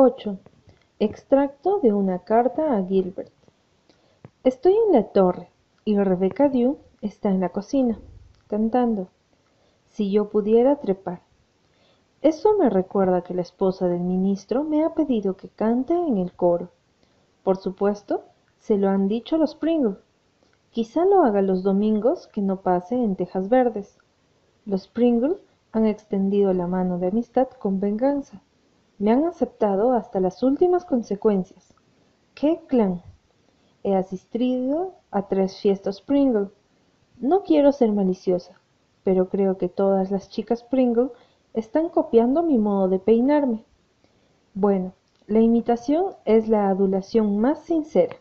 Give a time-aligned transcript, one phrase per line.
[0.00, 0.38] 8.
[1.00, 3.32] Extracto de una carta a Gilbert.
[4.44, 5.50] Estoy en la torre
[5.84, 7.98] y Rebecca Dew está en la cocina,
[8.46, 9.08] cantando.
[9.88, 11.22] Si yo pudiera trepar.
[12.22, 16.32] Eso me recuerda que la esposa del ministro me ha pedido que cante en el
[16.32, 16.70] coro.
[17.42, 18.22] Por supuesto,
[18.60, 19.96] se lo han dicho los Pringle.
[20.70, 23.98] Quizá lo haga los domingos que no pase en Tejas Verdes.
[24.64, 25.38] Los Pringle
[25.72, 28.42] han extendido la mano de amistad con venganza.
[28.98, 31.72] Me han aceptado hasta las últimas consecuencias.
[32.34, 33.00] ¡Qué clan!
[33.84, 36.48] He asistido a tres fiestas Pringle.
[37.18, 38.60] No quiero ser maliciosa,
[39.04, 41.10] pero creo que todas las chicas Pringle
[41.54, 43.62] están copiando mi modo de peinarme.
[44.54, 44.94] Bueno,
[45.28, 48.16] la imitación es la adulación más sincera.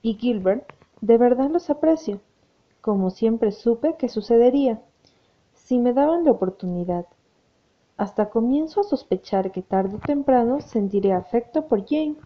[0.00, 0.72] Y Gilbert,
[1.02, 2.20] de verdad los aprecio,
[2.80, 4.82] como siempre supe que sucedería,
[5.52, 7.06] si me daban la oportunidad.
[8.02, 12.16] Hasta comienzo a sospechar que tarde o temprano sentiré afecto por Jane.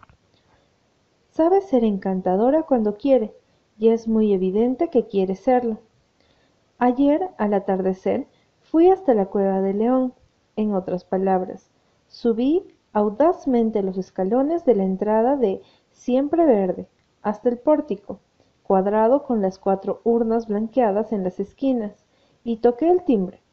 [1.29, 3.35] Sabe ser encantadora cuando quiere,
[3.77, 5.77] y es muy evidente que quiere serlo.
[6.79, 8.25] Ayer, al atardecer,
[8.59, 10.13] fui hasta la cueva del león,
[10.55, 11.69] en otras palabras,
[12.07, 15.61] subí audazmente los escalones de la entrada de
[15.91, 16.87] Siempre Verde
[17.21, 18.19] hasta el pórtico,
[18.63, 22.03] cuadrado con las cuatro urnas blanqueadas en las esquinas,
[22.43, 23.43] y toqué el timbre.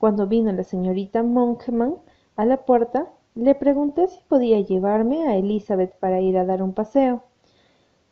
[0.00, 1.96] Cuando vino la señorita Monkman
[2.34, 6.72] a la puerta, le pregunté si podía llevarme a Elizabeth para ir a dar un
[6.72, 7.22] paseo.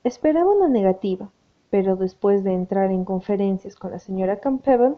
[0.05, 1.31] Esperaba una negativa,
[1.71, 4.97] pero después de entrar en conferencias con la señora Campbell,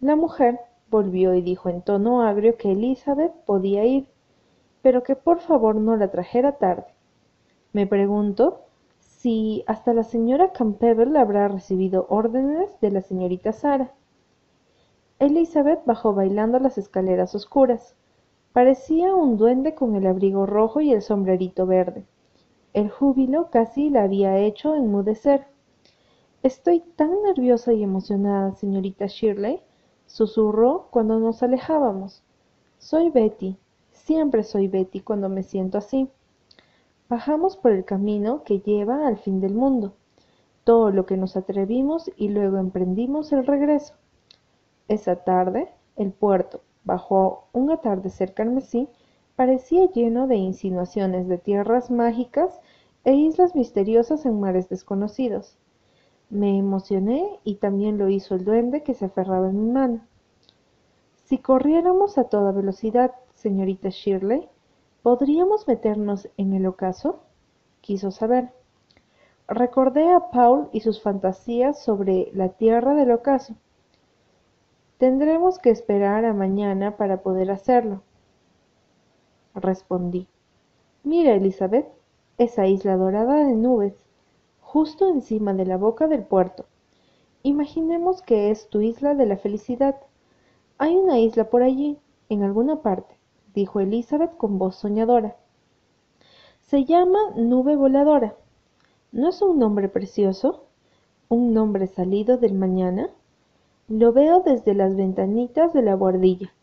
[0.00, 0.58] la mujer
[0.90, 4.06] volvió y dijo en tono agrio que Elizabeth podía ir,
[4.80, 6.86] pero que por favor no la trajera tarde.
[7.74, 8.62] Me pregunto
[8.98, 13.92] si hasta la señora Campbell habrá recibido órdenes de la señorita Sara.
[15.20, 17.94] Elizabeth bajó bailando las escaleras oscuras.
[18.54, 22.06] Parecía un duende con el abrigo rojo y el sombrerito verde.
[22.72, 25.46] El júbilo casi la había hecho enmudecer.
[26.42, 29.60] Estoy tan nerviosa y emocionada, señorita Shirley,
[30.06, 32.22] susurró cuando nos alejábamos.
[32.78, 33.58] Soy Betty,
[33.92, 36.08] siempre soy Betty cuando me siento así.
[37.10, 39.92] Bajamos por el camino que lleva al fin del mundo,
[40.64, 43.99] todo lo que nos atrevimos y luego emprendimos el regreso.
[44.90, 48.88] Esa tarde, el puerto, bajo un atardecer carmesí,
[49.36, 52.58] parecía lleno de insinuaciones de tierras mágicas
[53.04, 55.56] e islas misteriosas en mares desconocidos.
[56.28, 60.00] Me emocioné y también lo hizo el duende que se aferraba en mi mano.
[61.24, 64.48] Si corriéramos a toda velocidad, señorita Shirley,
[65.04, 67.20] ¿podríamos meternos en el ocaso?
[67.80, 68.50] quiso saber.
[69.46, 73.54] Recordé a Paul y sus fantasías sobre la tierra del ocaso.
[75.00, 78.02] Tendremos que esperar a mañana para poder hacerlo.
[79.54, 80.28] Respondí.
[81.04, 81.86] Mira, Elizabeth,
[82.36, 83.94] esa isla dorada de nubes,
[84.60, 86.66] justo encima de la boca del puerto.
[87.42, 89.96] Imaginemos que es tu isla de la felicidad.
[90.76, 91.96] Hay una isla por allí,
[92.28, 93.16] en alguna parte,
[93.54, 95.34] dijo Elizabeth con voz soñadora.
[96.60, 98.34] Se llama Nube Voladora.
[99.12, 100.66] ¿No es un nombre precioso?
[101.30, 103.08] ¿Un nombre salido del mañana?
[103.90, 106.54] Lo veo desde las ventanitas de la guardilla.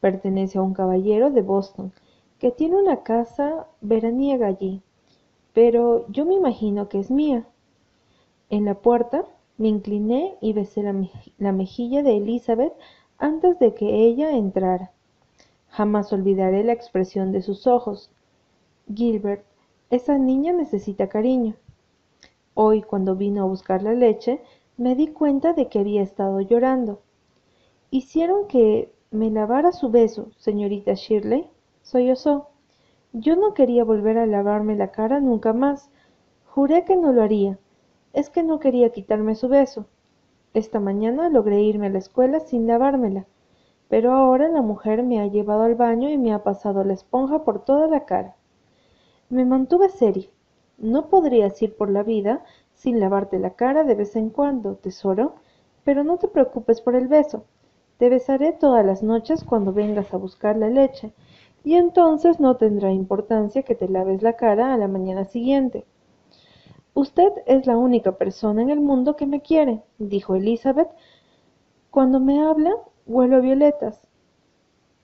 [0.00, 1.92] Pertenece a un caballero de Boston,
[2.40, 4.82] que tiene una casa veraniega allí,
[5.52, 7.46] pero yo me imagino que es mía.
[8.50, 9.24] En la puerta
[9.58, 10.82] me incliné y besé
[11.38, 12.72] la, mejilla de Elizabeth
[13.16, 14.90] antes de que ella entrara.
[15.68, 18.10] Jamás olvidaré la expresión de sus ojos.
[18.92, 19.44] Gilbert,
[19.90, 21.54] esa niña necesita cariño.
[22.54, 24.40] Hoy, cuando vino a buscar la leche,
[24.76, 27.00] me di cuenta de que había estado llorando.
[27.90, 31.48] Hicieron que me lavara su beso, señorita Shirley,
[31.82, 32.48] sollozó.
[33.12, 35.88] Yo no quería volver a lavarme la cara nunca más.
[36.44, 37.58] Juré que no lo haría.
[38.12, 39.86] Es que no quería quitarme su beso.
[40.52, 43.26] Esta mañana logré irme a la escuela sin lavármela,
[43.88, 47.44] pero ahora la mujer me ha llevado al baño y me ha pasado la esponja
[47.44, 48.36] por toda la cara.
[49.30, 50.28] Me mantuve seria.
[50.76, 52.44] No podrías ir por la vida
[52.76, 55.34] sin lavarte la cara de vez en cuando, tesoro,
[55.82, 57.44] pero no te preocupes por el beso.
[57.98, 61.12] Te besaré todas las noches cuando vengas a buscar la leche,
[61.64, 65.84] y entonces no tendrá importancia que te laves la cara a la mañana siguiente.
[66.92, 70.90] Usted es la única persona en el mundo que me quiere, dijo Elizabeth.
[71.90, 72.74] Cuando me habla,
[73.06, 74.06] huelo a violetas.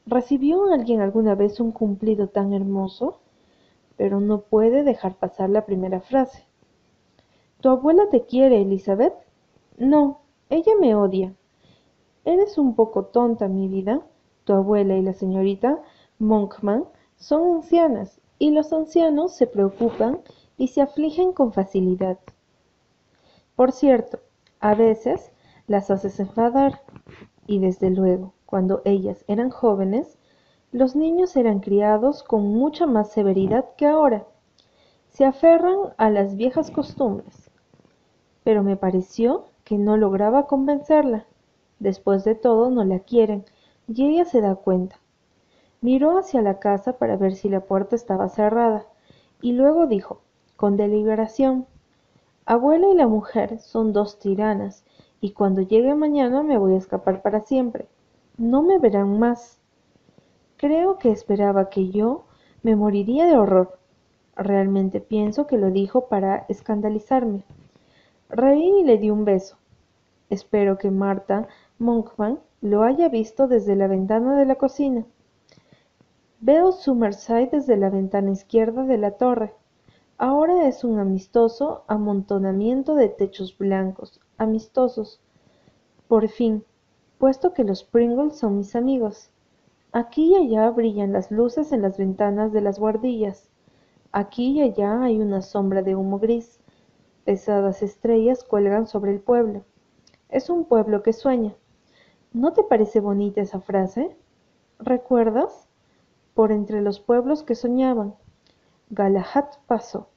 [0.05, 3.21] ¿Recibió alguien alguna vez un cumplido tan hermoso?
[3.97, 6.47] Pero no puede dejar pasar la primera frase.
[7.63, 9.15] ¿Tu abuela te quiere, Elizabeth?
[9.79, 11.33] No, ella me odia.
[12.25, 14.03] Eres un poco tonta, mi vida.
[14.43, 15.81] Tu abuela y la señorita
[16.19, 20.23] Monkman son ancianas y los ancianos se preocupan
[20.59, 22.19] y se afligen con facilidad.
[23.55, 24.19] Por cierto,
[24.59, 25.31] a veces
[25.69, 26.83] las haces enfadar,
[27.47, 30.19] y desde luego, cuando ellas eran jóvenes,
[30.73, 34.27] los niños eran criados con mucha más severidad que ahora.
[35.11, 37.52] Se aferran a las viejas costumbres.
[38.45, 41.27] Pero me pareció que no lograba convencerla.
[41.79, 43.45] Después de todo, no la quieren,
[43.89, 45.01] y ella se da cuenta.
[45.81, 48.87] Miró hacia la casa para ver si la puerta estaba cerrada,
[49.41, 50.21] y luego dijo,
[50.57, 51.67] con deliberación,
[52.45, 54.85] Abuela y la mujer son dos tiranas,
[55.21, 57.87] y cuando llegue mañana me voy a escapar para siempre.
[58.37, 59.61] No me verán más.
[60.57, 62.25] Creo que esperaba que yo
[62.63, 63.79] me moriría de horror.
[64.35, 67.45] Realmente pienso que lo dijo para escandalizarme.
[68.35, 69.59] Reí y le di un beso.
[70.31, 71.49] Espero que Marta
[71.79, 75.05] Monkman lo haya visto desde la ventana de la cocina.
[76.41, 79.53] Veo Summerside desde la ventana izquierda de la torre.
[80.17, 85.21] Ahora es un amistoso amontonamiento de techos blancos, amistosos.
[86.09, 86.65] Por fin,
[87.19, 89.29] puesto que los Pringles son mis amigos.
[89.93, 93.51] Aquí y allá brillan las luces en las ventanas de las guardillas.
[94.11, 96.62] Aquí y allá hay una sombra de humo gris.
[97.25, 99.65] Pesadas estrellas cuelgan sobre el pueblo.
[100.29, 101.55] Es un pueblo que sueña.
[102.33, 104.17] ¿No te parece bonita esa frase?
[104.79, 105.69] ¿Recuerdas?
[106.35, 108.15] Por entre los pueblos que soñaban.
[108.91, 110.09] Galahad pasó.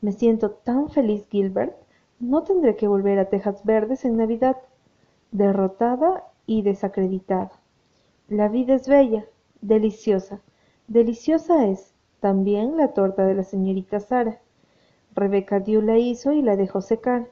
[0.00, 1.76] Me siento tan feliz, Gilbert.
[2.18, 4.56] No tendré que volver a Tejas Verdes en Navidad,
[5.32, 7.52] derrotada y desacreditada.
[8.28, 9.26] La vida es bella,
[9.60, 10.40] deliciosa.
[10.86, 14.40] Deliciosa es también la torta de la señorita Sara.
[15.16, 17.26] Rebeca dio la hizo y la dejó secar,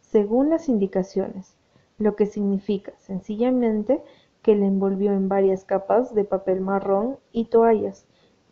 [0.00, 1.56] según las indicaciones,
[1.96, 4.02] lo que significa sencillamente
[4.42, 8.06] que la envolvió en varias capas de papel marrón y toallas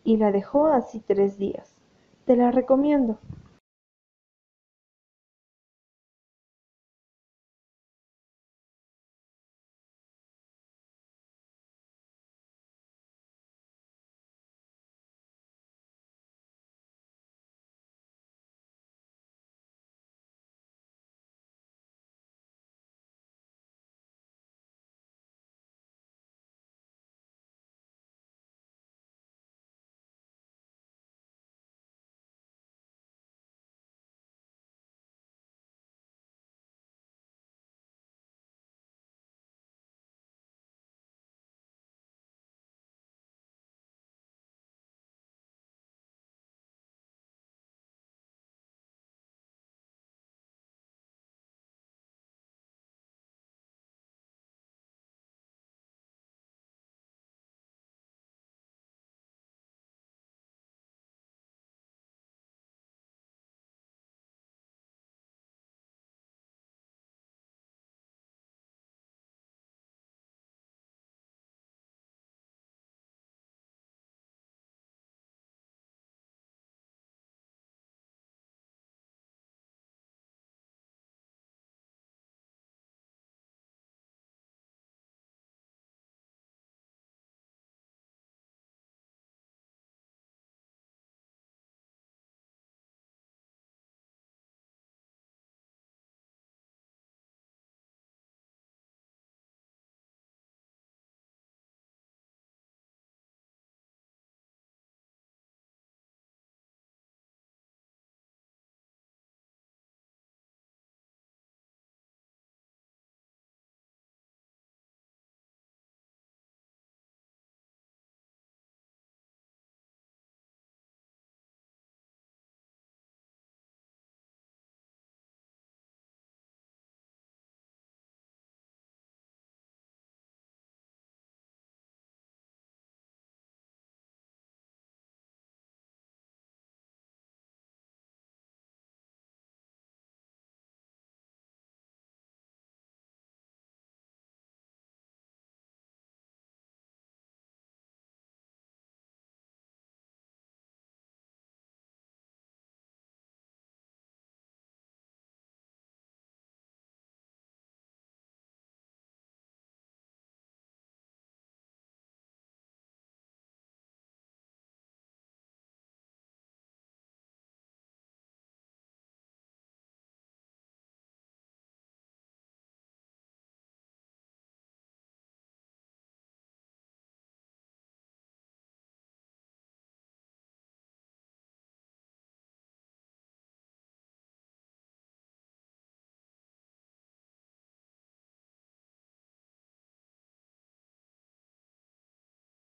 [0.05, 1.75] y la dejó así tres días.
[2.25, 3.19] Te la recomiendo.